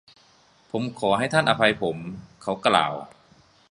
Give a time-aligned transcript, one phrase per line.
[0.71, 1.97] “ผมขอให้ท่านอภัยผม”
[2.41, 2.93] เขากล่าว